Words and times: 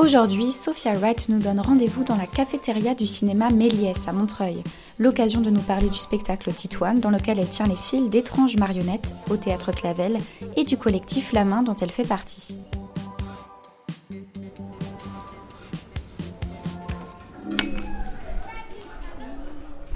Aujourd'hui, 0.00 0.50
Sophia 0.50 0.94
Wright 0.94 1.28
nous 1.28 1.40
donne 1.40 1.60
rendez-vous 1.60 2.04
dans 2.04 2.16
la 2.16 2.26
cafétéria 2.26 2.94
du 2.94 3.04
cinéma 3.04 3.50
Méliès 3.50 3.98
à 4.08 4.12
Montreuil. 4.12 4.62
L'occasion 4.98 5.42
de 5.42 5.50
nous 5.50 5.60
parler 5.60 5.90
du 5.90 5.98
spectacle 5.98 6.54
Titoine 6.54 7.00
dans 7.00 7.10
lequel 7.10 7.38
elle 7.38 7.50
tient 7.50 7.66
les 7.66 7.76
fils 7.76 8.08
d'étranges 8.08 8.56
marionnettes 8.56 9.06
au 9.30 9.36
théâtre 9.36 9.72
Clavel 9.72 10.16
et 10.56 10.64
du 10.64 10.78
collectif 10.78 11.34
La 11.34 11.44
Main 11.44 11.62
dont 11.62 11.76
elle 11.82 11.90
fait 11.90 12.08
partie. 12.08 12.54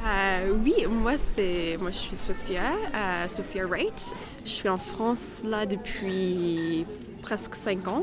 Euh, 0.05 0.55
oui, 0.63 0.75
moi 0.87 1.13
c'est 1.35 1.79
moi 1.80 1.91
je 1.91 1.97
suis 1.97 2.16
Sophia, 2.16 2.61
euh, 2.95 3.27
Sophia 3.30 3.66
Wright. 3.66 4.15
Je 4.45 4.51
suis 4.51 4.69
en 4.69 4.77
France 4.77 5.41
là 5.43 5.65
depuis 5.65 6.85
presque 7.23 7.55
5 7.55 7.89
ans 7.89 8.02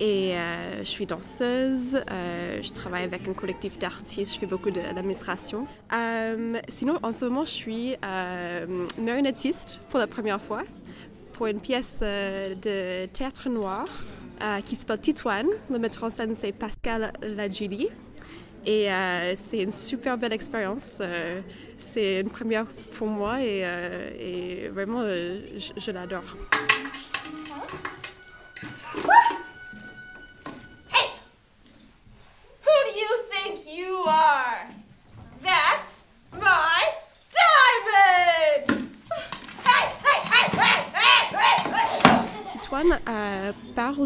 et 0.00 0.34
euh, 0.34 0.78
je 0.78 0.88
suis 0.88 1.04
danseuse. 1.04 2.00
euh, 2.10 2.62
je 2.62 2.72
travaille 2.72 3.04
avec 3.04 3.28
un 3.28 3.34
collectif 3.34 3.78
d'artistes. 3.78 4.34
Je 4.34 4.40
fais 4.40 4.46
beaucoup 4.46 4.70
d'administration. 4.70 5.66
Euh, 5.92 6.58
sinon, 6.68 6.98
en 7.02 7.12
ce 7.12 7.26
moment, 7.26 7.44
je 7.44 7.50
suis 7.50 7.96
marionnettiste 8.98 9.80
pour 9.90 10.00
la 10.00 10.06
première 10.06 10.40
fois 10.40 10.62
pour 11.34 11.46
une 11.46 11.60
pièce 11.60 12.00
de 12.00 13.06
théâtre 13.06 13.48
noir 13.48 13.86
qui 14.64 14.76
s'appelle 14.76 15.00
Titoine. 15.00 15.48
Le 15.70 15.78
metteur 15.78 16.04
en 16.04 16.10
scène 16.10 16.34
c'est 16.38 16.52
Pascal 16.52 17.12
Lagili. 17.22 17.88
Et 18.66 18.88
c'est 19.36 19.62
une 19.62 19.72
super 19.72 20.18
belle 20.18 20.34
expérience. 20.34 21.00
C'est 21.78 22.20
une 22.20 22.28
première 22.28 22.66
pour 22.94 23.06
moi 23.08 23.42
et, 23.42 24.68
vraiment, 24.72 25.00
je 25.02 25.90
l'adore. 25.90 26.36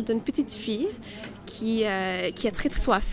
D'une 0.04 0.20
petite 0.20 0.52
fille 0.52 0.88
qui, 1.46 1.84
euh, 1.84 2.30
qui 2.30 2.48
a 2.48 2.50
très, 2.50 2.68
très 2.68 2.80
soif. 2.80 3.04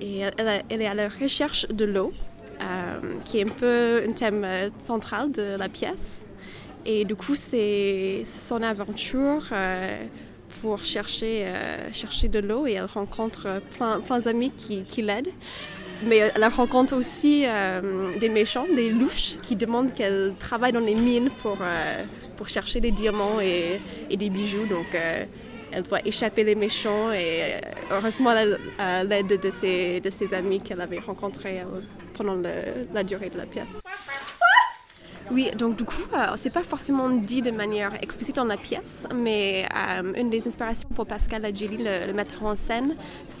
Et 0.00 0.20
elle, 0.20 0.82
est 0.82 0.86
à 0.86 0.94
la 0.94 1.08
recherche 1.08 1.66
de 1.68 1.84
l'eau, 1.84 2.12
euh, 2.60 2.64
qui 3.24 3.38
est 3.38 3.44
un 3.44 3.52
peu 3.52 4.02
un 4.06 4.12
thème 4.12 4.44
euh, 4.44 4.70
central 4.80 5.30
de 5.30 5.56
la 5.56 5.68
pièce. 5.68 6.24
Et 6.84 7.04
du 7.04 7.14
coup, 7.14 7.36
c'est 7.36 8.22
son 8.24 8.62
aventure 8.62 9.44
pour 10.60 10.84
chercher, 10.84 11.50
chercher 11.92 12.28
de 12.28 12.40
l'eau 12.40 12.66
et 12.66 12.72
elle 12.72 12.84
rencontre 12.84 13.62
plein, 13.78 14.00
plein 14.00 14.20
d'amis 14.20 14.50
qui, 14.50 14.82
qui 14.82 15.00
l'aident. 15.00 15.32
Mais 16.02 16.18
elle 16.18 16.44
rencontre 16.44 16.94
aussi 16.94 17.46
des 18.20 18.28
méchants, 18.28 18.66
des 18.74 18.90
louches 18.90 19.36
qui 19.42 19.56
demandent 19.56 19.94
qu'elle 19.94 20.34
travaille 20.38 20.72
dans 20.72 20.80
les 20.80 20.94
mines 20.94 21.30
pour, 21.40 21.56
pour 22.36 22.48
chercher 22.48 22.80
des 22.80 22.90
diamants 22.90 23.40
et, 23.40 23.80
et 24.10 24.18
des 24.18 24.28
bijoux. 24.28 24.66
Donc, 24.66 24.94
elle 25.74 25.82
doit 25.82 26.06
échapper 26.06 26.44
les 26.44 26.54
méchants 26.54 27.10
et 27.12 27.54
euh, 27.54 27.58
heureusement, 27.90 28.30
a 28.78 29.04
l'aide 29.04 29.26
de 29.26 29.50
ses, 29.50 30.00
de 30.00 30.10
ses 30.10 30.32
amis 30.32 30.60
qu'elle 30.60 30.80
avait 30.80 31.00
rencontrés 31.00 31.60
euh, 31.60 31.80
pendant 32.16 32.36
la 32.92 33.02
durée 33.02 33.30
de 33.30 33.38
la 33.38 33.46
pièce. 33.46 33.83
Oui, 35.30 35.50
donc 35.56 35.76
du 35.76 35.84
coup, 35.84 36.02
euh, 36.12 36.36
c'est 36.36 36.52
pas 36.52 36.62
forcément 36.62 37.08
dit 37.08 37.40
de 37.40 37.50
manière 37.50 37.94
explicite 38.02 38.36
dans 38.36 38.44
la 38.44 38.58
pièce, 38.58 39.06
mais 39.14 39.66
euh, 39.74 40.12
une 40.16 40.28
des 40.28 40.46
inspirations 40.46 40.88
pour 40.94 41.06
Pascal 41.06 41.44
Adjili, 41.44 41.78
le, 41.78 42.12
le 42.12 42.44
en 42.44 42.56
scène, 42.56 42.94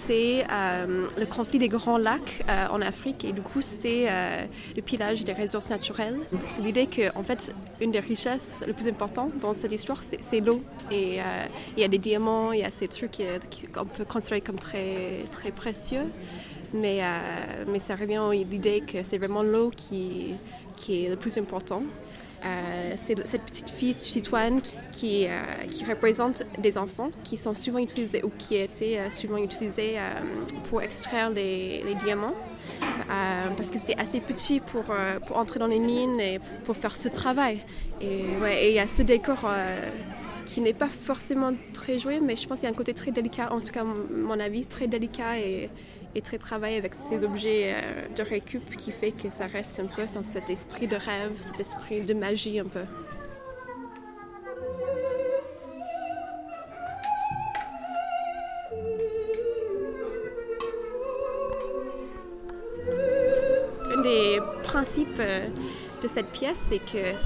c'est 0.06 0.44
euh, 0.50 1.06
le 1.18 1.26
conflit 1.26 1.58
des 1.58 1.68
grands 1.68 1.98
lacs 1.98 2.42
euh, 2.48 2.66
en 2.70 2.80
Afrique 2.80 3.24
et 3.24 3.32
du 3.32 3.42
coup, 3.42 3.60
c'était 3.60 4.06
euh, 4.08 4.44
le 4.74 4.82
pillage 4.82 5.24
des 5.24 5.34
ressources 5.34 5.68
naturelles. 5.68 6.18
C'est 6.56 6.62
l'idée 6.62 6.86
que, 6.86 7.16
en 7.18 7.22
fait, 7.22 7.52
une 7.80 7.90
des 7.90 8.00
richesses 8.00 8.60
les 8.66 8.72
plus 8.72 8.88
importantes 8.88 9.38
dans 9.40 9.52
cette 9.52 9.72
histoire, 9.72 10.02
c'est 10.02 10.40
l'eau. 10.40 10.62
Et 10.90 11.20
euh, 11.20 11.24
il 11.76 11.80
y 11.82 11.84
a 11.84 11.88
des 11.88 11.98
diamants, 11.98 12.52
il 12.52 12.60
y 12.60 12.64
a 12.64 12.70
ces 12.70 12.88
trucs 12.88 13.22
qu'on 13.74 13.84
peut 13.84 14.04
considérer 14.04 14.40
comme 14.40 14.58
très, 14.58 15.24
très 15.30 15.50
précieux. 15.50 16.04
Mais, 16.74 16.98
euh, 17.02 17.64
mais 17.68 17.78
ça 17.78 17.94
revient 17.94 18.16
à 18.16 18.32
l'idée 18.32 18.80
que 18.80 19.04
c'est 19.04 19.18
vraiment 19.18 19.44
l'eau 19.44 19.70
qui, 19.74 20.34
qui 20.76 21.04
est 21.04 21.08
le 21.08 21.16
plus 21.16 21.38
important. 21.38 21.82
Euh, 22.44 22.94
c'est 23.06 23.16
cette 23.26 23.42
petite 23.42 23.70
fille 23.70 23.94
citoyenne 23.94 24.60
qui, 24.92 25.26
euh, 25.26 25.40
qui 25.70 25.84
représente 25.84 26.42
des 26.58 26.76
enfants 26.76 27.10
qui 27.22 27.38
sont 27.38 27.54
souvent 27.54 27.78
utilisés 27.78 28.22
ou 28.22 28.30
qui 28.36 28.56
étaient 28.56 28.98
souvent 29.10 29.38
utilisés 29.38 29.94
pour 30.68 30.82
extraire 30.82 31.30
les, 31.30 31.82
les 31.84 31.94
diamants. 31.94 32.34
Parce 33.56 33.70
que 33.70 33.78
c'était 33.78 33.98
assez 33.98 34.20
petit 34.20 34.60
pour, 34.60 34.84
pour 35.26 35.38
entrer 35.38 35.60
dans 35.60 35.68
les 35.68 35.78
mines 35.78 36.18
et 36.18 36.40
pour 36.64 36.76
faire 36.76 36.94
ce 36.94 37.08
travail. 37.08 37.60
Et 38.00 38.68
il 38.68 38.74
y 38.74 38.80
a 38.80 38.88
ce 38.88 39.02
décor 39.02 39.46
qui 40.44 40.60
n'est 40.60 40.74
pas 40.74 40.88
forcément 40.88 41.52
très 41.72 41.98
joué, 41.98 42.20
mais 42.20 42.36
je 42.36 42.46
pense 42.46 42.58
qu'il 42.58 42.68
y 42.68 42.70
a 42.70 42.74
un 42.74 42.76
côté 42.76 42.94
très 42.94 43.10
délicat, 43.10 43.52
en 43.52 43.60
tout 43.60 43.72
cas 43.72 43.84
mon 43.84 44.38
avis, 44.40 44.66
très 44.66 44.86
délicat 44.86 45.38
et, 45.38 45.70
et 46.14 46.22
très 46.22 46.38
travaillé 46.38 46.76
avec 46.76 46.94
ces 46.94 47.24
objets 47.24 47.74
euh, 47.74 48.08
de 48.14 48.22
récup 48.22 48.76
qui 48.76 48.92
fait 48.92 49.12
que 49.12 49.30
ça 49.30 49.46
reste 49.46 49.80
un 49.80 49.86
peu 49.86 50.04
dans 50.14 50.22
cet 50.22 50.50
esprit 50.50 50.86
de 50.86 50.96
rêve, 50.96 51.32
cet 51.40 51.60
esprit 51.60 52.02
de 52.02 52.14
magie 52.14 52.58
un 52.58 52.66
peu. 52.66 52.84
Un 63.92 64.02
des 64.02 64.40
principes 64.62 65.08
euh, 65.18 65.48
de 66.02 66.08
cette 66.08 66.28
pièce, 66.28 66.58
c'est 66.68 66.78
que 66.78 67.16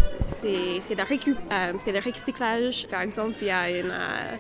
c'est 0.41 1.03
récup, 1.03 1.37
euh, 1.53 1.73
le 1.87 2.11
recyclage. 2.11 2.87
Par 2.89 3.03
exemple, 3.03 3.35
il 3.41 3.49
y 3.49 3.51
a 3.51 3.71
une 3.71 3.91
euh, 3.91 4.37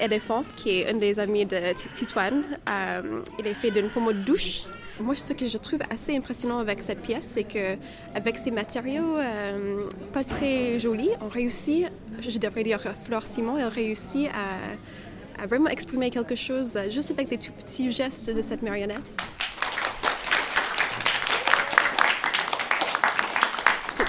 l'éléphant 0.00 0.44
qui 0.56 0.80
est 0.80 0.90
un 0.90 0.94
des 0.94 1.18
amis 1.18 1.44
de 1.46 1.56
Ti- 1.74 1.88
Titoine. 1.94 2.42
Euh, 2.68 3.22
il 3.38 3.46
est 3.46 3.54
fait 3.54 3.70
d'une 3.70 3.88
pommeau 3.88 4.12
de 4.12 4.18
douche. 4.18 4.62
Moi, 5.00 5.16
ce 5.16 5.32
que 5.32 5.48
je 5.48 5.58
trouve 5.58 5.80
assez 5.90 6.16
impressionnant 6.16 6.60
avec 6.60 6.82
cette 6.82 7.00
pièce, 7.02 7.24
c'est 7.30 7.42
que 7.44 7.76
avec 8.14 8.38
ces 8.38 8.52
matériaux 8.52 9.16
euh, 9.18 9.88
pas 10.12 10.22
très 10.22 10.78
jolis, 10.78 11.10
on 11.20 11.28
réussit, 11.28 11.86
je 12.20 12.38
devrais 12.38 12.62
dire 12.62 12.80
Flore 13.04 13.24
Simon, 13.24 13.58
elle 13.58 13.66
réussit 13.68 14.28
à, 14.28 15.42
à 15.42 15.46
vraiment 15.48 15.68
exprimer 15.68 16.10
quelque 16.10 16.36
chose 16.36 16.78
juste 16.90 17.10
avec 17.10 17.28
des 17.28 17.38
tout 17.38 17.50
petits 17.52 17.90
gestes 17.90 18.30
de 18.30 18.40
cette 18.40 18.62
marionnette. 18.62 19.16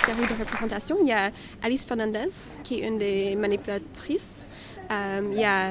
Série 0.06 0.28
de 0.28 0.40
représentations. 0.40 0.98
Il 1.02 1.08
y 1.08 1.12
a 1.14 1.32
Alice 1.64 1.86
Fernandez, 1.86 2.30
qui 2.64 2.80
est 2.80 2.88
une 2.88 2.98
des 3.00 3.36
manipulatrices. 3.36 4.46
Euh, 4.92 5.22
il 5.32 5.40
y 5.40 5.44
a 5.44 5.70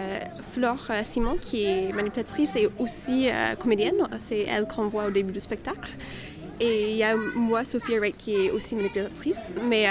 Flore 0.52 0.84
euh, 0.90 1.02
Simon, 1.04 1.36
qui 1.40 1.64
est 1.64 1.92
manipulatrice 1.92 2.50
et 2.56 2.68
aussi 2.78 3.28
euh, 3.30 3.54
comédienne. 3.54 4.08
C'est 4.18 4.40
elle 4.40 4.66
qu'on 4.66 4.88
voit 4.88 5.06
au 5.06 5.10
début 5.10 5.32
du 5.32 5.40
spectacle. 5.40 5.90
Et 6.58 6.90
il 6.90 6.96
y 6.96 7.04
a 7.04 7.14
moi, 7.16 7.64
Sophia 7.64 7.98
Wright, 7.98 8.16
qui 8.16 8.34
est 8.46 8.50
aussi 8.50 8.74
manipulatrice. 8.74 9.52
Mais 9.68 9.86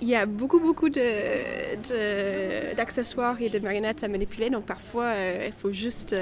il 0.00 0.08
y 0.08 0.14
a 0.14 0.24
beaucoup, 0.26 0.60
beaucoup 0.60 0.88
de- 0.88 1.00
de- 1.90 2.74
d'accessoires 2.74 3.36
et 3.40 3.48
de 3.48 3.58
marionnettes 3.58 4.02
à 4.04 4.08
manipuler. 4.08 4.48
Donc 4.50 4.64
parfois, 4.64 5.12
il 5.46 5.52
faut 5.52 5.72
juste 5.72 6.14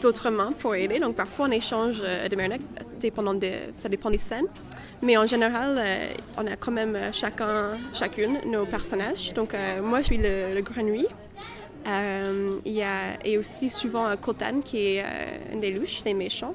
d'autres 0.00 0.30
mains 0.30 0.52
pour 0.58 0.74
aider. 0.74 0.98
Donc 0.98 1.14
parfois, 1.14 1.46
on 1.48 1.50
échange 1.52 2.00
de 2.00 2.34
marionnettes. 2.36 2.62
De, 3.00 3.48
ça 3.80 3.88
dépend 3.88 4.10
des 4.10 4.18
scènes. 4.18 4.46
Mais 5.02 5.16
en 5.16 5.26
général, 5.26 5.76
euh, 5.78 6.12
on 6.36 6.46
a 6.46 6.56
quand 6.56 6.72
même 6.72 6.96
euh, 6.96 7.12
chacun, 7.12 7.78
chacune 7.92 8.38
nos 8.46 8.66
personnages. 8.66 9.32
Donc 9.32 9.54
euh, 9.54 9.80
moi, 9.82 10.00
je 10.00 10.06
suis 10.06 10.18
le, 10.18 10.54
le 10.54 10.60
grenouille. 10.60 11.08
Il 12.66 12.72
y 12.72 12.82
a 12.82 13.24
et 13.24 13.38
aussi 13.38 13.70
souvent 13.70 14.14
Kotan 14.16 14.60
qui 14.60 14.76
est 14.76 15.04
une 15.50 15.60
des 15.60 15.70
louches, 15.70 16.02
des 16.02 16.12
méchants. 16.12 16.52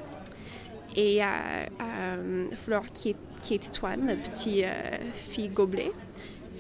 Et 0.96 1.14
il 1.14 1.16
y 1.16 1.22
a 1.22 1.32
Flore 2.56 2.86
qui 2.94 3.12
est, 3.12 3.16
qui 3.42 3.56
est 3.56 3.58
Titoine, 3.58 4.06
la 4.06 4.16
petite 4.16 4.64
fille 5.32 5.48
gobelet. 5.48 5.92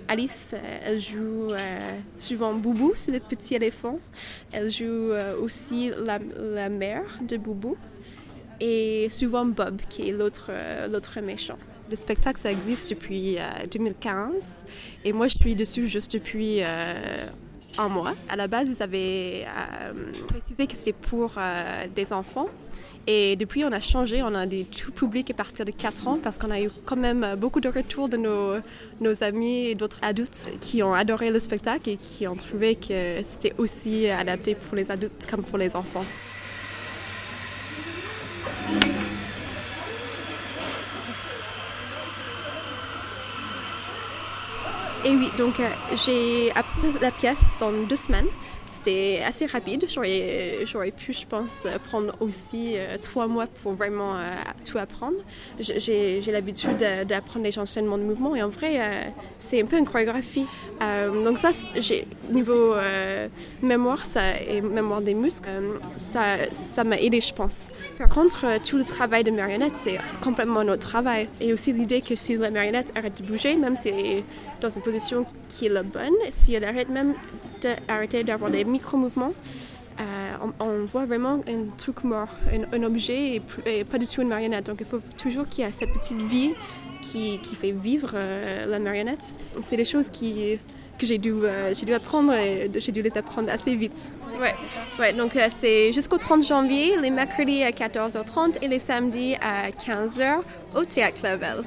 Alice, 0.08 0.56
elle 0.84 1.00
joue 1.00 1.52
souvent 2.18 2.54
Boubou, 2.54 2.94
c'est 2.96 3.12
le 3.12 3.20
petit 3.20 3.54
éléphant. 3.54 4.00
Elle 4.52 4.72
joue 4.72 5.12
aussi 5.40 5.92
la, 5.96 6.18
la 6.40 6.70
mère 6.70 7.20
de 7.22 7.38
Boubou. 7.38 7.78
Et 8.60 9.08
souvent 9.10 9.46
Bob, 9.46 9.82
qui 9.90 10.10
est 10.10 10.12
l'autre 10.12 10.48
euh, 10.50 11.22
méchant. 11.22 11.58
Le 11.90 11.96
spectacle, 11.96 12.40
ça 12.42 12.52
existe 12.52 12.90
depuis 12.90 13.38
euh, 13.38 13.44
2015. 13.72 14.64
Et 15.06 15.14
moi, 15.14 15.28
je 15.28 15.38
suis 15.38 15.56
dessus 15.56 15.88
juste 15.88 16.14
depuis 16.14 16.60
euh, 16.62 17.28
un 17.78 17.90
mois. 17.90 18.14
À 18.30 18.36
la 18.36 18.48
base, 18.48 18.68
ils 18.70 18.82
avaient 18.82 19.46
euh, 19.46 20.12
précisé 20.28 20.68
que 20.68 20.74
c'était 20.74 20.94
pour 20.94 21.34
euh, 21.38 21.86
des 21.94 22.14
enfants. 22.14 22.48
Et 23.06 23.36
depuis, 23.36 23.66
on 23.66 23.72
a 23.74 23.82
changé, 23.82 24.24
on 24.24 24.34
a 24.34 24.46
des 24.46 24.64
tout 24.64 24.94
publics 24.94 25.30
à 25.30 25.34
partir 25.34 25.66
de 25.66 25.72
4 25.72 26.08
ans 26.08 26.20
parce 26.24 26.38
qu'on 26.38 26.52
a 26.52 26.62
eu 26.62 26.70
quand 26.86 26.96
même 26.96 27.24
euh, 27.24 27.36
beaucoup 27.36 27.60
de 27.60 27.68
retours 27.68 28.08
de 28.08 28.16
nos 28.16 29.24
amis 29.24 29.66
et 29.66 29.76
d'autres 29.76 30.00
adultes 30.02 30.52
qui 30.62 30.82
ont 30.84 30.94
adoré 30.94 31.30
le 31.30 31.40
spectacle 31.40 31.90
et 31.90 31.98
qui 31.98 32.28
ont 32.28 32.36
trouvé 32.36 32.76
que 32.76 33.22
c'était 33.24 33.54
aussi 33.58 34.08
adapté 34.08 34.56
pour 34.56 34.78
les 34.78 34.90
adultes 34.90 35.28
comme 35.30 35.44
pour 35.44 35.58
les 35.58 35.76
enfants. 35.76 36.06
Et 45.06 45.16
oui, 45.16 45.30
donc 45.38 45.60
euh, 45.60 45.68
j'ai 46.06 46.52
appris 46.56 46.94
la 47.02 47.12
pièce 47.12 47.58
dans 47.60 47.72
deux 47.72 47.98
semaines. 47.98 48.28
C'était 48.84 49.22
assez 49.26 49.46
rapide. 49.46 49.86
J'aurais, 49.88 50.92
pu, 50.92 51.14
je 51.14 51.26
pense, 51.26 51.66
prendre 51.86 52.14
aussi 52.20 52.74
euh, 52.76 52.98
trois 53.02 53.28
mois 53.28 53.48
pour 53.48 53.76
vraiment 53.76 54.18
euh, 54.18 54.34
tout 54.70 54.78
apprendre. 54.78 55.16
J'ai, 55.58 56.20
l'habitude 56.28 56.78
de- 56.78 57.06
d'apprendre 57.06 57.46
les 57.46 57.58
enchaînements 57.58 57.98
de 57.98 58.04
mouvements 58.04 58.36
et 58.36 58.44
en 58.44 58.50
vrai, 58.50 58.74
euh, 58.80 59.04
c'est 59.40 59.62
un 59.62 59.66
peu 59.66 59.78
une 59.78 59.86
chorégraphie. 59.86 60.46
Donc 61.24 61.38
ça, 61.38 61.52
niveau 62.30 62.74
mémoire 63.62 64.04
ça, 64.06 64.42
et 64.42 64.60
mémoire 64.62 65.02
des 65.02 65.14
muscles, 65.14 65.50
ça, 66.12 66.84
m'a 66.84 66.98
aidé, 66.98 67.22
je 67.22 67.34
pense. 67.34 67.68
Par 67.98 68.10
contre, 68.10 68.46
tout 68.68 68.78
le 68.78 68.84
travail 68.84 69.24
de 69.24 69.32
marionnette, 69.32 69.74
c'est 69.84 69.98
complètement 70.22 70.64
notre 70.64 70.82
travail. 70.82 71.30
Et 71.40 71.54
aussi 71.54 71.72
l'idée 71.72 72.02
que 72.02 72.16
si 72.16 72.36
la 72.36 72.50
marionnette 72.50 72.92
arrête 72.98 73.22
de 73.22 73.28
bouger, 73.28 73.56
même 73.56 73.76
si 73.76 73.90
elle 73.90 74.00
est 74.00 74.24
dans 74.60 74.70
une 74.70 74.82
position 74.82 75.26
qui 75.50 75.68
est 75.68 75.70
la 75.70 75.84
bonne, 75.84 76.14
si 76.32 76.54
elle 76.56 76.66
arrête 76.66 76.90
même 76.90 77.14
d'arrêter 77.64 78.24
d'avoir 78.24 78.52
des 78.52 78.64
micro-mouvements, 78.64 79.34
euh, 80.00 80.36
on, 80.60 80.66
on 80.66 80.86
voit 80.86 81.06
vraiment 81.06 81.42
un 81.48 81.66
truc 81.78 82.04
mort, 82.04 82.30
un, 82.52 82.78
un 82.78 82.84
objet 82.84 83.42
et, 83.66 83.84
pas 83.84 83.98
du 83.98 84.08
tout 84.08 84.22
une 84.22 84.30
marionnette. 84.30 84.66
Donc 84.66 84.78
il 84.80 84.86
faut 84.86 85.02
toujours 85.18 85.48
qu'il 85.48 85.64
y 85.64 85.68
ait 85.68 85.72
cette 85.72 85.94
petite 85.94 86.22
vie 86.22 86.52
qui, 87.02 87.40
qui 87.40 87.56
fait 87.56 87.72
vivre 87.72 88.12
euh, 88.16 88.66
la 88.66 88.80
marionnette. 88.80 89.34
C'est 89.64 89.78
des 89.78 89.86
choses 89.86 90.10
qui, 90.10 90.60
que 90.98 91.06
j'ai 91.06 91.18
dû, 91.18 91.32
euh, 91.32 91.74
j'ai 91.74 91.86
dû 91.86 91.94
apprendre 91.94 92.34
et 92.34 92.70
j'ai 92.76 92.92
dû 92.92 93.02
les 93.02 93.18
apprendre 93.18 93.52
assez 93.52 93.76
vite. 93.76 94.12
Ouais, 94.40 94.54
ouais 95.00 95.14
donc 95.14 95.36
euh, 95.36 95.48
c'est 95.60 95.94
jusqu'au 95.94 96.18
30 96.18 96.46
janvier, 96.46 96.98
les 97.00 97.10
mercredis 97.10 97.64
à 97.64 97.72
14h30 97.72 98.58
et 98.62 98.68
les 98.68 98.80
samedis 98.80 99.36
à 99.36 99.70
15h 99.70 100.42
au 100.76 100.86
Théâtre 100.86 101.20
Clavel. 101.20 101.64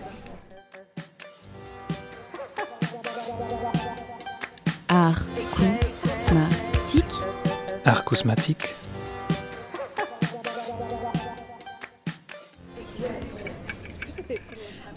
Art 7.87 8.05
cosmatique. 8.05 8.75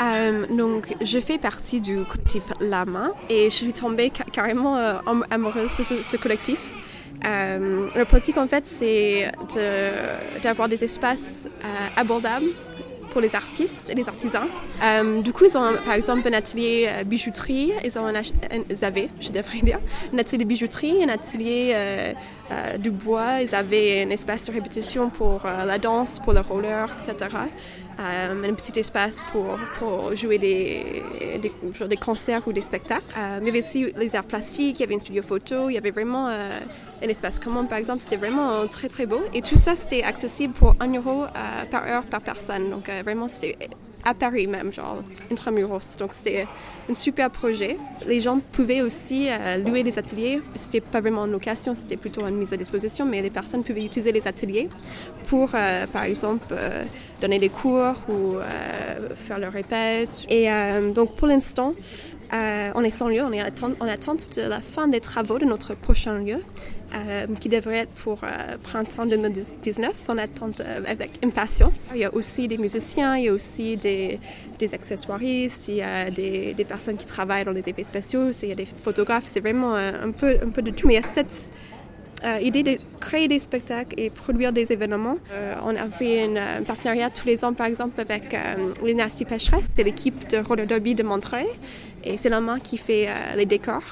Euh, 0.01 0.45
donc, 0.55 0.95
je 1.01 1.19
fais 1.19 1.37
partie 1.37 1.81
du 1.81 2.03
collectif 2.05 2.43
Lama 2.61 3.09
et 3.29 3.45
je 3.49 3.55
suis 3.55 3.73
tombée 3.73 4.11
ca- 4.15 4.23
carrément 4.31 4.77
euh, 4.77 4.93
am- 5.05 5.25
amoureuse 5.29 5.75
de 5.77 5.83
ce, 5.83 6.01
collectif. 6.17 6.57
Euh, 7.25 7.89
le 7.93 8.05
politique, 8.05 8.37
en 8.37 8.47
fait, 8.47 8.63
c'est 8.79 9.29
d'avoir 10.41 10.69
des 10.69 10.81
espaces 10.85 11.47
abordables 11.97 12.47
pour 13.11 13.21
les 13.21 13.35
artistes 13.35 13.89
et 13.89 13.95
les 13.95 14.07
artisans. 14.07 14.47
Euh, 14.83 15.21
du 15.21 15.33
coup, 15.33 15.45
ils 15.45 15.57
ont 15.57 15.73
par 15.83 15.93
exemple 15.93 16.27
un 16.27 16.33
atelier 16.33 16.87
euh, 16.87 17.03
bijouterie, 17.03 17.71
ils, 17.83 17.97
ont 17.97 18.05
un, 18.05 18.21
ils 18.69 18.85
avaient, 18.85 19.09
je 19.19 19.29
devrais 19.29 19.61
dire, 19.61 19.79
un 20.13 20.17
atelier 20.17 20.45
bijouterie, 20.45 21.03
un 21.03 21.09
atelier 21.09 21.71
euh, 21.73 22.13
du 22.77 22.91
bois, 22.91 23.41
ils 23.41 23.53
avaient 23.53 24.03
un 24.03 24.09
espace 24.09 24.45
de 24.45 24.51
répétition 24.51 25.09
pour 25.09 25.43
la 25.45 25.77
danse, 25.77 26.19
pour 26.19 26.33
le 26.33 26.41
roller, 26.41 26.89
etc. 26.97 27.35
Euh, 27.99 28.49
un 28.49 28.53
petit 28.53 28.79
espace 28.79 29.17
pour, 29.31 29.57
pour 29.77 30.15
jouer 30.15 30.37
des, 30.37 31.03
des, 31.41 31.51
genre 31.73 31.89
des 31.89 31.97
concerts 31.97 32.47
ou 32.47 32.53
des 32.53 32.61
spectacles. 32.61 33.03
Euh, 33.17 33.39
il 33.41 33.47
y 33.47 33.49
avait 33.49 33.59
aussi 33.59 33.91
les 33.97 34.15
arts 34.15 34.23
plastiques, 34.23 34.79
il 34.79 34.83
y 34.83 34.85
avait 34.85 34.95
un 34.95 34.99
studio 34.99 35.21
photo, 35.21 35.69
il 35.69 35.73
y 35.73 35.77
avait 35.77 35.91
vraiment 35.91 36.29
euh, 36.29 36.59
un 37.03 37.07
espace 37.09 37.39
commun 37.39 37.65
par 37.65 37.77
exemple, 37.77 38.01
c'était 38.01 38.15
vraiment 38.15 38.65
très 38.67 38.87
très 38.87 39.05
beau. 39.05 39.19
Et 39.33 39.41
tout 39.41 39.57
ça 39.57 39.75
c'était 39.75 40.03
accessible 40.03 40.53
pour 40.53 40.75
1 40.79 40.95
euro 40.95 41.25
par 41.71 41.87
heure 41.87 42.03
par 42.03 42.21
personne. 42.21 42.69
Donc 42.69 42.89
vraiment 43.03 43.27
c'était 43.27 43.57
à 44.03 44.13
Paris 44.13 44.47
même, 44.47 44.71
genre 44.71 45.03
intramuros. 45.31 45.97
Donc 45.97 46.11
c'était 46.13 46.47
un 46.89 46.93
super 46.93 47.29
projet. 47.29 47.77
Les 48.07 48.21
gens 48.21 48.39
pouvaient 48.51 48.81
aussi 48.81 49.27
euh, 49.29 49.57
louer 49.57 49.83
les 49.83 49.97
ateliers. 49.99 50.41
C'était 50.55 50.81
pas 50.81 51.01
vraiment 51.01 51.25
une 51.25 51.31
location, 51.31 51.75
c'était 51.75 51.97
plutôt 51.97 52.25
une 52.27 52.37
mise 52.37 52.51
à 52.53 52.57
disposition, 52.57 53.05
mais 53.05 53.21
les 53.21 53.29
personnes 53.29 53.63
pouvaient 53.63 53.85
utiliser 53.85 54.11
les 54.11 54.27
ateliers 54.27 54.69
pour, 55.27 55.51
euh, 55.53 55.85
par 55.87 56.03
exemple, 56.03 56.47
euh, 56.51 56.83
donner 57.21 57.39
des 57.39 57.49
cours 57.49 57.95
ou 58.07 58.37
euh, 58.37 59.09
faire 59.15 59.39
leurs 59.39 59.53
répètes. 59.53 60.25
Et 60.29 60.51
euh, 60.51 60.91
donc 60.91 61.15
pour 61.15 61.27
l'instant, 61.27 61.73
euh, 62.33 62.71
on 62.75 62.83
est 62.83 62.91
sans 62.91 63.07
lieu, 63.07 63.21
on 63.21 63.31
est 63.31 63.41
en 63.41 63.45
attente, 63.45 63.75
en 63.79 63.87
attente 63.87 64.37
de 64.37 64.43
la 64.43 64.61
fin 64.61 64.87
des 64.87 64.99
travaux 64.99 65.39
de 65.39 65.45
notre 65.45 65.73
prochain 65.73 66.19
lieu. 66.19 66.41
euh, 66.93 67.27
qui 67.39 67.49
devrait 67.49 67.79
être 67.79 67.91
pour 67.91 68.23
euh, 68.23 68.57
printemps 68.63 69.05
2019. 69.05 69.93
On 70.07 70.17
attend 70.17 70.49
avec 70.87 71.23
impatience. 71.23 71.75
Il 71.93 71.99
y 71.99 72.05
a 72.05 72.13
aussi 72.13 72.47
des 72.47 72.57
musiciens, 72.57 73.15
il 73.17 73.25
y 73.25 73.27
a 73.27 73.33
aussi 73.33 73.77
des, 73.77 74.19
accessoiristes, 74.73 75.67
il 75.67 75.75
y 75.75 75.81
a 75.81 76.09
des, 76.09 76.65
personnes 76.67 76.97
qui 76.97 77.05
travaillent 77.05 77.45
dans 77.45 77.51
les 77.51 77.67
effets 77.67 77.83
spéciaux, 77.83 78.31
il 78.41 78.49
y 78.49 78.51
a 78.51 78.55
des 78.55 78.67
photographes. 78.83 79.25
C'est 79.25 79.39
vraiment 79.39 79.75
euh, 79.75 79.91
un, 80.03 80.11
peu, 80.11 80.61
de 80.61 80.71
tout. 80.71 80.89
Euh, 82.25 82.39
idée 82.41 82.63
de 82.63 82.77
créer 82.99 83.27
des 83.27 83.39
spectacles 83.39 83.95
et 83.99 84.09
produire 84.09 84.51
des 84.53 84.71
événements. 84.71 85.17
Euh, 85.31 85.55
on 85.63 85.75
a 85.75 85.87
fait 85.89 86.25
une- 86.25 86.37
un 86.37 86.63
partenariat 86.63 87.09
tous 87.09 87.25
les 87.27 87.43
ans, 87.45 87.53
par 87.53 87.67
exemple, 87.67 87.99
avec 88.01 88.33
euh, 88.33 88.37
les 88.83 88.93
Nasty 88.93 89.25
Pécheresse, 89.25 89.65
c'est 89.75 89.83
l'équipe 89.83 90.27
de 90.29 90.37
roller 90.37 90.67
derby 90.67 90.95
de 90.95 91.03
Montreuil, 91.03 91.47
et 92.03 92.17
c'est 92.17 92.29
la 92.29 92.41
main 92.41 92.59
qui 92.59 92.77
fait 92.77 93.07
euh, 93.07 93.35
les 93.37 93.45
décors. 93.45 93.83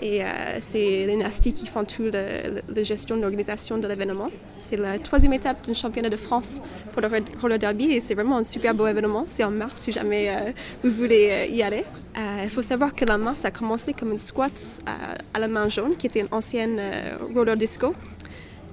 Et 0.00 0.22
euh, 0.22 0.26
c'est 0.60 1.06
les 1.06 1.16
Nasty 1.16 1.52
qui 1.52 1.66
font 1.66 1.84
tout 1.84 2.02
le- 2.04 2.62
la 2.72 2.82
gestion 2.84 3.16
de 3.16 3.22
l'organisation 3.22 3.78
de 3.78 3.88
l'événement. 3.88 4.30
C'est 4.60 4.76
la 4.76 4.98
troisième 5.00 5.32
étape 5.32 5.66
d'un 5.66 5.74
championnat 5.74 6.08
de 6.08 6.16
France 6.16 6.50
pour 6.92 7.02
le 7.02 7.08
roller 7.40 7.58
derby 7.58 7.90
et 7.92 8.00
c'est 8.00 8.14
vraiment 8.14 8.38
un 8.38 8.44
super 8.44 8.74
beau 8.74 8.86
événement. 8.86 9.26
C'est 9.32 9.42
en 9.42 9.50
mars 9.50 9.74
si 9.80 9.90
jamais 9.90 10.54
vous 10.84 10.90
voulez 10.92 11.48
y 11.50 11.62
aller. 11.62 11.84
Euh, 12.18 12.40
Il 12.44 12.50
faut 12.50 12.62
savoir 12.62 12.94
que 12.94 13.04
la 13.04 13.18
main, 13.18 13.34
ça 13.40 13.48
a 13.48 13.50
commencé 13.50 13.92
comme 13.92 14.12
une 14.12 14.18
squat 14.18 14.52
euh, 14.88 15.14
à 15.34 15.38
la 15.38 15.48
main 15.48 15.68
jaune, 15.68 15.94
qui 15.96 16.06
était 16.06 16.20
une 16.20 16.28
ancienne 16.32 16.76
euh, 16.78 17.16
roller 17.34 17.56
disco. 17.56 17.94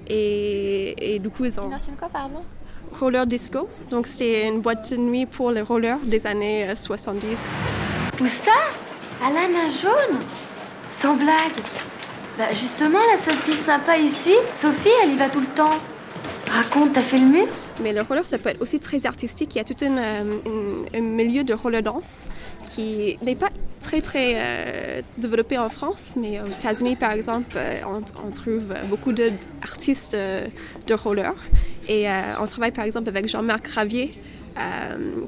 Et, 0.08 1.14
et 1.14 1.18
du 1.18 1.28
coup, 1.30 1.44
ils 1.44 1.58
ont 1.60 1.66
Une 1.68 1.74
ancienne 1.74 1.96
quoi, 1.96 2.08
pardon? 2.08 2.42
Roller 3.00 3.26
disco. 3.26 3.68
Donc, 3.90 4.06
c'était 4.06 4.48
une 4.48 4.60
boîte 4.60 4.90
de 4.90 4.96
nuit 4.96 5.26
pour 5.26 5.50
les 5.50 5.60
rollers 5.60 5.98
des 6.04 6.26
années 6.26 6.68
euh, 6.68 6.74
70. 6.74 7.44
Où 8.20 8.26
ça? 8.26 8.52
À 9.24 9.30
la 9.30 9.48
main 9.48 9.68
jaune? 9.68 10.18
Sans 10.90 11.14
blague 11.16 11.58
Bah 12.38 12.50
justement, 12.52 12.98
la 13.12 13.22
seule 13.22 13.36
fille 13.42 13.54
sympa 13.56 13.96
ici, 13.98 14.34
Sophie, 14.60 14.88
elle 15.02 15.12
y 15.12 15.16
va 15.16 15.28
tout 15.28 15.40
le 15.40 15.46
temps. 15.46 15.74
Raconte, 16.50 16.92
t'as 16.94 17.00
fait 17.02 17.18
le 17.18 17.26
mur? 17.26 17.46
Mais 17.82 17.92
le 17.92 18.00
roller, 18.02 18.24
ça 18.24 18.38
peut 18.38 18.48
être 18.48 18.62
aussi 18.62 18.78
très 18.80 19.04
artistique. 19.04 19.54
Il 19.54 19.58
y 19.58 19.60
a 19.60 19.64
tout 19.64 19.76
un, 19.84 19.96
euh, 19.98 20.38
un- 20.94 21.00
milieu 21.00 21.44
de 21.44 21.52
roller 21.52 21.82
danse 21.82 22.22
qui 22.66 23.18
n'est 23.22 23.34
pas 23.36 23.50
très, 23.82 24.00
très 24.00 24.34
euh, 24.36 25.02
développé 25.18 25.58
en 25.58 25.68
France, 25.68 26.02
mais 26.16 26.40
aux 26.40 26.48
États-Unis, 26.48 26.96
par 26.96 27.12
exemple, 27.12 27.56
euh, 27.56 27.80
on, 28.24 28.30
trouve 28.30 28.74
beaucoup 28.88 29.12
d'artistes 29.12 30.14
euh, 30.14 30.46
de 30.86 30.94
roller. 30.94 31.34
Et 31.88 32.06
on 32.40 32.46
travaille, 32.48 32.72
par 32.72 32.84
exemple, 32.84 33.08
avec 33.08 33.28
Jean-Marc 33.28 33.68
Ravier, 33.68 34.10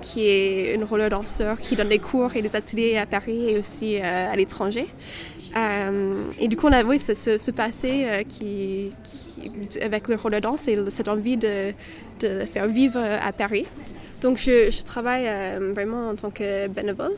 qui 0.03 0.27
est 0.27 0.75
une 0.75 0.83
roller 0.83 1.09
danseur 1.09 1.61
qui 1.61 1.77
donne 1.77 1.91
des 1.91 2.01
cours 2.01 2.35
et 2.35 2.43
des 2.43 2.57
ateliers 2.57 2.97
à 2.97 3.07
Paris 3.07 3.51
et 3.51 3.59
aussi 3.61 3.99
à 3.99 4.35
l'étranger. 4.35 4.89
Euh, 5.57 6.25
et 6.39 6.49
du 6.49 6.57
coup, 6.57 6.67
on 6.67 6.73
a 6.73 6.83
oui, 6.85 7.01
ce, 7.01 7.51
passé 7.51 8.05
euh, 8.07 8.23
qui, 8.23 8.93
avec 9.81 10.09
le 10.09 10.17
roller 10.17 10.41
dance 10.41 10.69
et 10.69 10.79
cette 10.91 11.09
envie 11.09 11.37
de, 11.37 11.73
faire 12.47 12.67
vivre 12.67 12.99
à 12.99 13.33
Paris. 13.33 13.67
Donc, 14.21 14.39
je, 14.39 14.83
travaille 14.83 15.27
euh, 15.27 15.73
vraiment 15.75 16.09
en 16.11 16.15
tant 16.15 16.31
que 16.31 16.69
bénévole. 16.69 17.13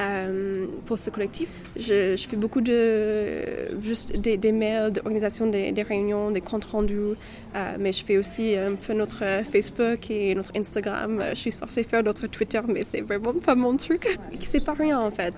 euh, 0.00 0.66
pour 0.86 0.98
ce 0.98 1.10
collectif. 1.10 1.48
Je, 1.76 2.16
fais 2.16 2.36
beaucoup 2.36 2.60
de 2.60 3.42
juste 3.82 4.16
des, 4.16 4.36
des 4.36 4.52
mails, 4.52 4.92
d'organisation 4.92 5.46
des, 5.46 5.72
réunions, 5.82 6.30
des 6.30 6.40
comptes 6.40 6.64
rendus, 6.66 7.14
euh, 7.54 7.76
mais 7.78 7.92
je 7.92 8.04
fais 8.04 8.18
aussi 8.18 8.56
un 8.56 8.74
peu 8.74 8.92
notre 8.92 9.24
Facebook 9.50 10.10
et 10.10 10.34
notre 10.34 10.52
Instagram. 10.56 11.22
Je 11.30 11.36
suis 11.36 11.50
censée 11.50 11.84
faire 11.84 12.02
notre 12.02 12.26
Twitter, 12.26 12.60
mais 12.66 12.84
c'est 12.90 13.00
vraiment 13.00 13.34
pas 13.34 13.54
mon 13.54 13.76
truc. 13.76 14.18
C'est 14.40 14.64
pas 14.64 14.74
rien 14.74 14.98
en 14.98 15.10
fait 15.10 15.34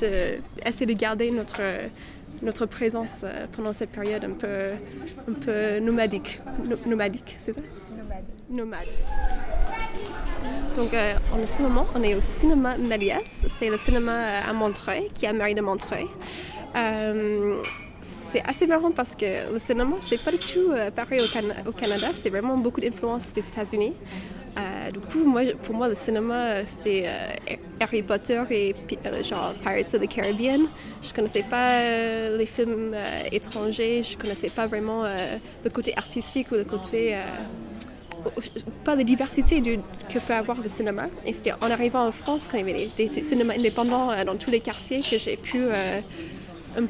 de 0.00 0.38
essayer 0.64 0.86
de 0.86 0.98
garder 0.98 1.30
notre 1.30 1.60
notre 2.42 2.66
présence 2.66 3.08
euh, 3.24 3.46
pendant 3.52 3.72
cette 3.72 3.90
période 3.90 4.24
un 4.24 4.32
peu, 4.32 4.72
un 5.28 5.32
peu 5.32 5.78
nomadique. 5.78 6.40
No, 6.64 6.76
nomadique, 6.86 7.36
c'est 7.40 7.54
ça? 7.54 7.60
Nomade. 7.96 8.24
Nomade. 8.50 8.88
Donc, 10.76 10.92
euh, 10.92 11.14
en 11.32 11.46
ce 11.46 11.62
moment, 11.62 11.86
on 11.94 12.02
est 12.02 12.14
au 12.14 12.20
cinéma 12.20 12.76
Méliès. 12.76 13.46
C'est 13.58 13.70
le 13.70 13.78
cinéma 13.78 14.12
euh, 14.12 14.50
à 14.50 14.52
Montreuil, 14.52 15.08
qui 15.14 15.24
est 15.24 15.28
à 15.28 15.32
Mairie 15.32 15.54
de 15.54 15.62
Montreuil. 15.62 16.06
Euh, 16.76 17.62
c'est 18.32 18.42
assez 18.42 18.66
marrant 18.66 18.90
parce 18.90 19.16
que 19.16 19.52
le 19.52 19.58
cinéma, 19.58 19.96
c'est 20.00 20.22
pas 20.22 20.30
du 20.30 20.38
tout 20.38 20.70
euh, 20.72 20.90
pareil 20.90 21.20
au, 21.20 21.28
Can 21.32 21.48
au 21.66 21.72
Canada. 21.72 22.08
C'est 22.20 22.28
vraiment 22.30 22.58
beaucoup 22.58 22.80
d'influence 22.80 23.32
des 23.32 23.40
États-Unis. 23.40 23.94
Euh, 24.58 24.90
du 24.90 25.00
coup, 25.00 25.24
moi, 25.24 25.42
pour 25.62 25.74
moi, 25.74 25.88
le 25.88 25.94
cinéma, 25.94 26.64
c'était 26.64 27.04
euh, 27.06 27.56
Harry 27.80 28.02
Potter 28.02 28.42
et 28.50 28.74
euh, 29.06 29.22
genre 29.22 29.52
Pirates 29.60 29.94
of 29.94 30.00
the 30.00 30.08
Caribbean. 30.08 30.66
Je 31.02 31.12
connaissais 31.12 31.42
pas 31.42 31.72
euh, 31.72 32.38
les 32.38 32.46
films 32.46 32.96
étrangers, 33.30 34.02
je 34.02 34.16
connaissais 34.16 34.48
pas 34.48 34.66
vraiment 34.66 35.04
le 35.64 35.70
côté 35.70 35.92
artistique 35.96 36.50
ou 36.52 36.54
le 36.54 36.64
côté 36.64 37.16
pas 38.84 38.96
la 38.96 39.04
diversité 39.04 39.62
que 39.62 40.18
peut 40.18 40.34
avoir 40.34 40.60
le 40.60 40.68
cinéma. 40.68 41.06
Et 41.26 41.32
c'était 41.32 41.52
en 41.52 41.70
arrivant 41.70 42.06
en 42.06 42.12
France, 42.12 42.42
quand 42.50 42.56
il 42.56 42.66
y 42.66 42.70
avait 42.70 42.90
des, 42.96 43.22
cinémas 43.22 43.54
indépendants 43.54 44.10
dans 44.24 44.36
tous 44.36 44.50
les 44.50 44.60
quartiers, 44.60 45.00
que 45.00 45.18
j'ai 45.18 45.36
pu 45.36 45.64
un 45.68 46.84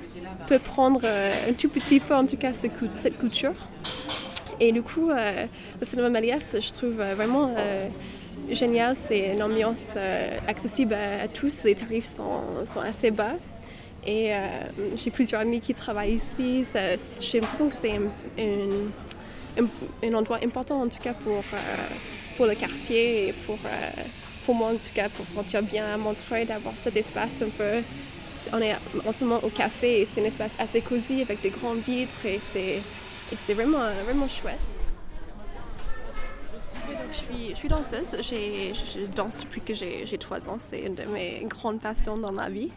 peu 0.47 0.59
prendre 0.59 1.01
un 1.05 1.53
tout 1.53 1.69
petit 1.69 2.01
peu, 2.01 2.15
en 2.15 2.27
tout 2.27 2.37
cas, 2.37 2.53
ce, 2.53 2.69
cette 2.97 3.19
culture. 3.19 3.55
Et 4.61 4.73
du 4.73 4.83
coup, 4.83 5.11
euh, 5.11 5.47
le 5.81 5.87
cinéma 5.87 6.09
Méliès, 6.09 6.43
je 6.53 6.73
trouve 6.73 7.01
euh, 7.01 7.15
vraiment 7.15 7.53
euh, 7.57 7.89
génial. 8.51 8.97
C'est 8.97 9.33
une 9.33 9.43
ambiance 9.43 9.97
accessible 10.49 10.95
à, 10.95 11.29
tous. 11.29 11.63
Les 11.65 11.75
tarifs 11.75 12.07
sont, 12.07 12.81
assez 12.81 13.11
bas. 13.11 13.35
Et 14.07 14.31
j'ai 14.95 15.11
plusieurs 15.11 15.41
amis 15.41 15.59
qui 15.61 15.75
travaillent 15.75 16.15
ici. 16.15 16.65
J'ai 17.21 17.41
l'impression 17.41 17.69
que 17.69 17.75
c'est 17.81 17.99
un, 20.03 20.15
endroit 20.15 20.39
important, 20.45 20.81
en 20.83 20.89
tout 20.89 21.01
cas, 21.03 21.13
pour, 21.13 21.43
pour 22.37 22.47
le 22.47 22.55
quartier 22.55 23.29
et 23.29 23.33
pour, 23.33 23.59
pour 24.45 24.55
moi, 24.55 24.69
en 24.69 24.77
tout 24.77 24.95
cas, 24.95 25.09
pour 25.09 25.27
sentir 25.27 25.61
bien 25.63 25.85
à 25.93 25.97
Montreuil, 25.97 26.47
d'avoir 26.47 26.75
cet 26.85 26.97
espace 26.97 27.43
un 27.43 27.49
peu 27.49 27.83
on 28.53 28.61
est 28.61 28.77
en 29.05 29.13
ce 29.13 29.25
moment 29.25 29.41
au 29.43 29.49
café 29.49 30.03
et 30.03 30.09
c'est 30.13 30.23
un 30.23 30.25
espace 30.25 30.53
assez 30.61 30.81
cosy 30.81 31.21
avec 31.21 31.43
des 31.43 31.51
grandes 31.51 31.81
vitres 31.81 32.25
et 32.25 32.41
c'est 32.53 32.81
et 33.33 33.37
c'est 33.37 33.55
vraiment, 33.55 33.79
vraiment 34.05 34.29
chouette. 34.29 34.59
Donc, 36.89 36.99
je, 37.11 37.17
suis, 37.17 37.51
je 37.51 37.55
suis 37.55 37.69
danseuse, 37.69 38.17
je 38.21 39.07
danse 39.07 39.41
depuis 39.41 39.61
que 39.61 39.75
j'ai 39.75 40.19
3 40.19 40.49
ans, 40.49 40.59
c'est 40.71 40.83
une 40.83 40.95
de 40.95 41.03
mes 41.05 41.45
grandes 41.45 41.81
passions 41.81 42.17
dans 42.17 42.31
ma 42.31 42.49
vie. 42.49 42.71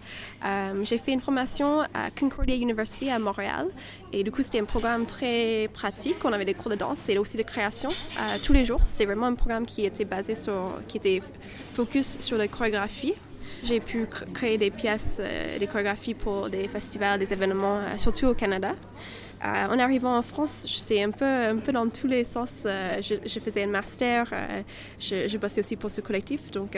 Euh, 0.43 0.83
j'ai 0.83 0.97
fait 0.97 1.11
une 1.11 1.21
formation 1.21 1.81
à 1.93 2.09
Concordia 2.17 2.55
University 2.55 3.09
à 3.11 3.19
Montréal 3.19 3.67
et 4.11 4.23
du 4.23 4.31
coup 4.31 4.41
c'était 4.41 4.59
un 4.59 4.65
programme 4.65 5.05
très 5.05 5.69
pratique, 5.73 6.17
on 6.23 6.33
avait 6.33 6.45
des 6.45 6.55
cours 6.55 6.71
de 6.71 6.75
danse 6.75 7.07
et 7.07 7.17
aussi 7.19 7.37
de 7.37 7.43
création 7.43 7.89
euh, 7.89 8.37
tous 8.41 8.53
les 8.53 8.65
jours. 8.65 8.81
C'était 8.85 9.05
vraiment 9.05 9.27
un 9.27 9.35
programme 9.35 9.67
qui 9.67 9.85
était 9.85 10.05
basé 10.05 10.33
sur, 10.33 10.71
qui 10.87 10.97
était 10.97 11.21
focus 11.73 12.17
sur 12.19 12.37
la 12.37 12.47
chorégraphie. 12.47 13.13
J'ai 13.63 13.79
pu 13.79 14.05
créer 14.33 14.57
des 14.57 14.71
pièces, 14.71 15.17
euh, 15.19 15.59
des 15.59 15.67
chorégraphies 15.67 16.13
pour 16.13 16.49
des 16.49 16.67
festivals, 16.67 17.19
des 17.19 17.31
événements, 17.33 17.77
euh, 17.77 17.97
surtout 17.97 18.27
au 18.27 18.33
Canada. 18.33 18.75
Euh, 19.43 19.67
en 19.67 19.79
arrivant 19.79 20.17
en 20.17 20.21
France, 20.21 20.65
j'étais 20.65 21.03
un 21.03 21.11
peu, 21.11 21.25
un 21.25 21.57
peu 21.57 21.71
dans 21.71 21.87
tous 21.87 22.07
les 22.07 22.25
sens. 22.25 22.49
Je, 22.65 23.39
faisais 23.39 23.63
un 23.63 23.67
master, 23.67 24.29
euh, 24.33 24.61
je, 24.99 25.27
je, 25.27 25.37
bossais 25.37 25.61
aussi 25.61 25.75
pour 25.77 25.89
ce 25.89 26.01
collectif, 26.01 26.51
donc 26.51 26.77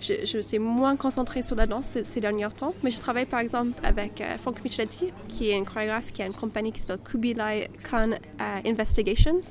je, 0.00 0.24
je, 0.24 0.38
suis 0.38 0.58
moins 0.58 0.96
concentrée 0.96 1.42
sur 1.42 1.56
la 1.56 1.66
danse 1.66 1.98
ces, 2.02 2.20
derniers 2.20 2.48
temps. 2.56 2.72
Mais 2.82 2.90
je 2.90 2.98
travaille 2.98 3.26
par 3.26 3.40
exemple 3.40 3.78
avec 3.82 4.20
euh, 4.20 4.36
Micheletti, 4.64 5.12
qui 5.28 5.50
est 5.50 5.58
un 5.58 5.64
chorégraphe 5.64 6.12
qui 6.12 6.22
a 6.22 6.26
une 6.26 6.34
compagnie 6.34 6.72
qui 6.72 6.80
s'appelle 6.80 6.98
Kubilai 7.04 7.70
Khan 7.88 8.10
Investigations. 8.64 9.42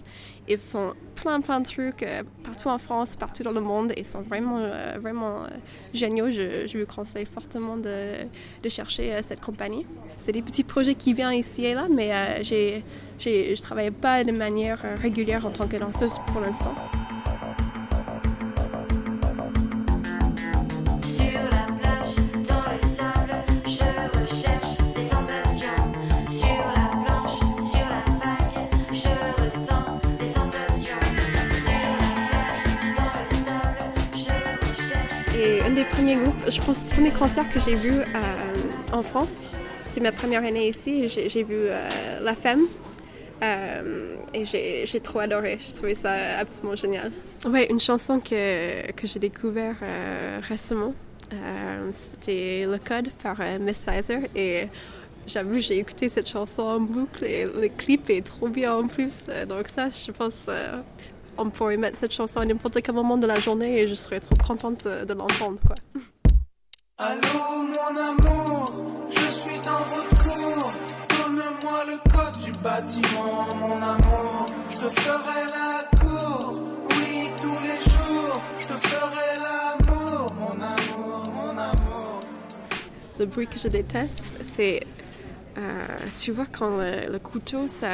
Ils 0.48 0.58
font 0.58 0.94
plein 1.16 1.42
plein 1.42 1.60
de 1.60 1.66
trucs 1.66 2.06
partout 2.44 2.70
en 2.70 2.78
France, 2.78 3.16
partout 3.16 3.44
dans 3.44 3.52
le 3.52 3.60
monde, 3.60 3.92
et 3.98 4.04
sont 4.04 4.22
vraiment 4.22 4.66
vraiment 4.98 5.44
géniaux. 5.94 6.32
Je, 6.32 6.68
je 6.68 6.78
vous 6.78 6.86
conseille 6.86 7.26
fortement 7.26 7.78
de, 7.78 8.70
chercher 8.70 9.22
cette 9.24 9.42
compagnie. 9.42 9.86
C'est 10.20 10.32
des 10.32 10.42
petits 10.42 10.64
projets 10.64 10.96
qui 10.96 11.14
viennent 11.14 11.34
ici 11.34 11.66
et 11.66 11.74
là, 11.74 11.88
mais 11.90 12.12
euh, 12.14 12.44
je 12.44 13.30
ne 13.30 13.62
travaille 13.62 13.92
pas 13.92 14.24
de 14.24 14.32
manière 14.32 14.84
régulière 15.00 15.46
en 15.46 15.52
tant 15.52 15.68
que 15.68 15.78
danseuse 15.78 16.16
pour 16.32 16.42
l'instant. 16.42 16.76
Et 35.38 35.62
un 35.62 35.70
des 35.70 35.84
premiers 35.84 36.16
groupes, 36.16 36.50
je 36.50 36.60
pense, 36.62 36.80
premier 36.90 37.12
concert 37.12 37.46
que 37.54 37.60
j'ai 37.60 37.76
vu 37.76 37.92
euh, 37.92 38.04
en 38.92 39.04
France, 39.04 39.30
c'était 39.86 40.02
ma 40.02 40.12
première 40.12 40.44
année 40.44 40.70
ici 40.70 41.08
j'ai 41.08 41.44
vu 41.44 41.56
euh, 41.56 42.20
La 42.22 42.34
Femme. 42.34 42.64
Euh, 43.44 44.16
et 44.34 44.46
j'ai 44.46 45.00
trop 45.00 45.20
adoré, 45.20 45.60
j'ai 45.60 45.74
trouvé 45.74 45.94
ça 45.94 46.40
absolument 46.40 46.76
génial. 46.76 47.12
Ouais, 47.48 47.68
une 47.70 47.80
chanson 47.80 48.20
que, 48.20 48.92
que 48.94 49.06
j'ai 49.06 49.20
découvert 49.20 49.76
récemment, 50.42 50.96
c'était 51.92 52.66
Le 52.66 52.80
Code 52.80 53.10
par 53.22 53.40
euh, 53.40 53.60
Miss 53.60 53.78
Sizer 53.78 54.22
et 54.36 54.68
j'avoue 55.28 55.60
j'ai 55.60 55.78
écouté 55.78 56.10
cette 56.10 56.28
chanson 56.28 56.64
en 56.64 56.80
boucle 56.80 57.26
et 57.26 57.46
le 57.46 57.68
clip 57.68 58.10
est 58.10 58.26
trop 58.26 58.48
bien 58.48 58.74
en 58.74 58.88
plus. 58.88 59.14
Donc 59.48 59.68
ça, 59.68 59.90
je 59.90 60.12
pense 60.12 60.48
on 61.38 61.50
pourrait 61.50 61.78
mettre 61.78 61.98
cette 62.00 62.14
chanson 62.14 62.40
à 62.40 62.46
n'importe 62.46 62.82
quel 62.82 62.96
moment 62.96 63.18
de 63.18 63.28
la 63.28 63.40
journée 63.40 63.80
et 63.80 63.88
je 63.88 63.96
serais 63.96 64.20
trop 64.20 64.36
contente 64.36 64.86
de 64.86 65.14
l'entendre 65.14 65.60
quoi. 65.66 65.76
Allô 66.98 67.58
mon 67.88 67.98
amour, 67.98 68.74
je 69.10 69.32
suis 69.32 69.60
dans 69.60 69.84
votre 69.84 70.24
cour. 70.24 70.72
Donne-moi 71.10 71.86
le 71.86 71.98
code 72.12 72.44
du 72.44 72.52
bâtiment, 72.60 73.48
mon 73.56 73.82
amour. 73.82 74.46
Je 74.70 74.76
te 74.76 74.90
ferai 74.90 75.46
la 75.46 76.00
cour, 76.00 76.62
oui, 76.90 77.30
tous 77.42 77.60
les 77.64 77.80
jours. 77.92 78.42
Je 78.60 78.68
te 78.68 78.74
ferai 78.74 79.36
l'amour, 79.36 80.34
mon 80.34 80.62
amour, 80.62 81.24
mon 81.34 81.58
amour. 81.58 82.20
Le 83.20 83.26
bruit 83.26 83.48
que 83.48 83.60
je 83.60 83.68
déteste, 83.68 84.32
c'est. 84.56 84.82
Euh, 85.58 85.86
tu 86.20 86.32
vois, 86.32 86.46
quand 86.46 86.78
le, 86.78 87.12
le 87.12 87.20
couteau, 87.20 87.68
ça, 87.68 87.90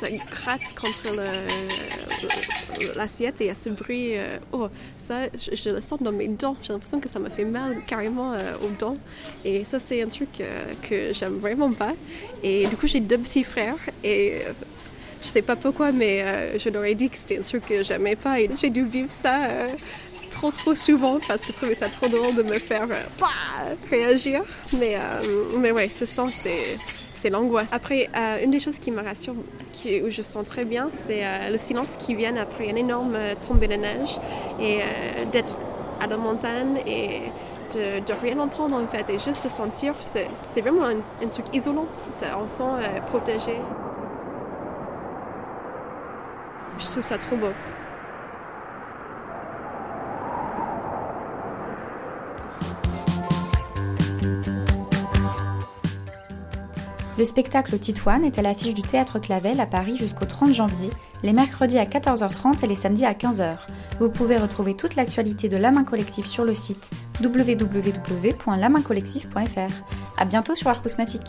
ça, 0.00 0.08
gratte 0.10 0.74
contre 0.74 1.16
l'assiette 2.96 3.40
et 3.40 3.44
il 3.44 3.46
y 3.48 3.50
a 3.50 3.54
ce 3.54 3.70
bruit. 3.70 4.16
Euh, 4.16 4.38
oh, 4.52 4.68
ça, 5.06 5.26
je, 5.34 5.70
le 5.70 5.80
sens 5.80 6.00
dans 6.00 6.12
mes 6.12 6.28
dents. 6.28 6.56
J'ai 6.62 6.72
l'impression 6.72 7.00
que 7.00 7.08
ça 7.08 7.18
me 7.18 7.28
fait 7.28 7.44
mal 7.44 7.82
carrément 7.86 8.32
euh, 8.32 8.54
aux 8.62 8.70
dents. 8.78 8.96
Et 9.44 9.64
ça, 9.64 9.80
c'est 9.80 10.02
un 10.02 10.08
truc 10.08 10.40
euh, 10.40 10.72
que 10.82 11.12
j'aime 11.12 11.38
vraiment 11.38 11.72
pas. 11.72 11.92
Et 12.42 12.66
du 12.66 12.76
coup, 12.76 12.86
j'ai 12.86 13.00
deux 13.00 13.18
petits 13.18 13.44
frères 13.44 13.78
et 14.04 14.42
je 15.22 15.28
sais 15.28 15.42
pas 15.42 15.56
pourquoi, 15.56 15.92
mais 15.92 16.58
je 16.58 16.70
leur 16.70 16.84
ai 16.84 16.94
dit 16.94 17.10
que 17.10 17.16
c'était 17.16 17.38
un 17.38 17.42
truc 17.42 17.66
que 17.66 17.82
j'aimais 17.82 18.16
pas. 18.16 18.40
Et 18.40 18.48
j'ai 18.58 18.70
dû 18.70 18.84
vivre 18.84 19.10
ça 19.10 19.38
trop 20.30 20.50
trop 20.50 20.74
souvent 20.74 21.18
parce 21.28 21.40
que 21.46 21.52
je 21.52 21.52
trouvais 21.52 21.74
ça 21.74 21.88
trop 21.88 22.08
drôle 22.08 22.34
de 22.34 22.42
me 22.42 22.58
faire 22.58 22.88
euh, 22.90 23.74
réagir. 23.90 24.42
Mais, 24.78 24.96
euh, 24.96 25.58
mais 25.58 25.72
ouais, 25.72 25.88
ce 25.88 26.06
sens, 26.06 26.32
c'est 26.32 26.78
c'est 27.20 27.30
l'angoisse. 27.30 27.68
Après, 27.72 28.08
euh, 28.16 28.44
une 28.44 28.50
des 28.50 28.60
choses 28.60 28.78
qui 28.78 28.90
me 28.90 29.02
rassure, 29.02 29.34
qui, 29.72 30.00
où 30.00 30.10
je 30.10 30.22
sens 30.22 30.44
très 30.46 30.64
bien, 30.64 30.90
c'est 31.06 31.24
euh, 31.24 31.50
le 31.50 31.58
silence 31.58 31.96
qui 31.98 32.14
vient 32.14 32.36
après 32.36 32.68
une 32.68 32.78
énorme 32.78 33.16
tombée 33.46 33.68
de 33.68 33.74
neige 33.74 34.18
et 34.60 34.78
euh, 34.80 35.24
d'être 35.30 35.52
à 36.00 36.06
la 36.06 36.16
montagne 36.16 36.78
et 36.86 37.20
de, 37.74 38.12
rien 38.20 38.38
entendre 38.38 38.76
en 38.76 38.86
fait 38.86 39.08
et 39.10 39.18
juste 39.18 39.44
de 39.44 39.48
sentir, 39.48 39.94
c'est 40.00 40.60
vraiment 40.60 40.86
un, 40.86 41.28
truc 41.28 41.44
isolant. 41.52 41.86
On 42.22 42.48
se 42.48 42.56
sent 42.56 42.62
euh, 42.62 43.00
protégé. 43.08 43.56
Je 46.78 46.86
trouve 46.86 47.02
ça 47.02 47.18
trop 47.18 47.36
beau. 47.36 47.52
Le 57.20 57.24
spectacle 57.26 57.78
Titoine 57.78 58.24
est 58.24 58.38
à 58.38 58.42
l'affiche 58.42 58.72
du 58.72 58.80
Théâtre 58.80 59.18
Clavel 59.18 59.60
à 59.60 59.66
Paris 59.66 59.98
jusqu'au 59.98 60.24
30 60.24 60.54
janvier, 60.54 60.88
les 61.22 61.34
mercredis 61.34 61.76
à 61.76 61.84
14h30 61.84 62.64
et 62.64 62.66
les 62.66 62.74
samedis 62.74 63.04
à 63.04 63.12
15h. 63.12 63.58
Vous 64.00 64.08
pouvez 64.08 64.38
retrouver 64.38 64.74
toute 64.74 64.96
l'actualité 64.96 65.50
de 65.50 65.58
La 65.58 65.70
Main 65.70 65.84
Collective 65.84 66.24
sur 66.24 66.46
le 66.46 66.54
site 66.54 66.88
www.lamaincollective.fr. 67.22 69.70
À 70.16 70.24
bientôt 70.24 70.54
sur 70.54 70.68
Art 70.68 70.80
Cosmatique. 70.80 71.20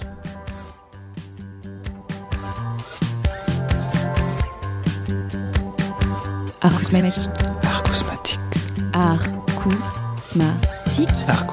Art 6.62 6.80
Cosmatique. 7.84 8.40
Art 11.28 11.52